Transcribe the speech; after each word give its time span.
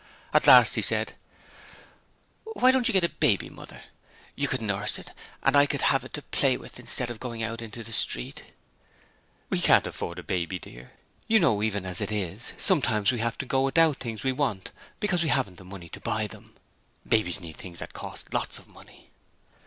At 0.33 0.47
last 0.47 0.73
he 0.73 0.81
said: 0.81 1.13
'Why 2.53 2.71
don't 2.71 2.87
you 2.87 2.91
get 2.91 3.03
a 3.03 3.09
baby, 3.09 3.49
Mother? 3.49 3.83
You 4.35 4.47
could 4.47 4.59
nurse 4.59 4.97
it, 4.97 5.11
and 5.43 5.55
I 5.55 5.67
could 5.67 5.83
have 5.83 6.03
it 6.03 6.11
to 6.15 6.23
play 6.23 6.57
with 6.57 6.79
instead 6.79 7.11
of 7.11 7.19
going 7.19 7.43
out 7.43 7.61
in 7.61 7.69
the 7.69 7.83
street.' 7.91 8.45
'We 9.51 9.61
can't 9.61 9.85
afford 9.85 10.15
to 10.15 10.23
keep 10.23 10.25
a 10.25 10.33
baby, 10.33 10.57
dear. 10.57 10.93
You 11.27 11.39
know, 11.39 11.61
even 11.61 11.85
as 11.85 12.01
it 12.01 12.11
is, 12.11 12.53
sometimes 12.57 13.11
we 13.11 13.19
have 13.19 13.37
to 13.37 13.45
go 13.45 13.61
without 13.61 13.97
things 13.97 14.23
we 14.23 14.31
want 14.31 14.71
because 14.99 15.21
we 15.21 15.29
haven't 15.29 15.57
the 15.57 15.63
money 15.65 15.87
to 15.89 15.99
buy 15.99 16.25
them. 16.25 16.55
Babies 17.07 17.39
need 17.39 17.49
many 17.49 17.53
things 17.53 17.77
that 17.77 17.93
cost 17.93 18.33
lots 18.33 18.57
of 18.57 18.67
money.' 18.67 19.11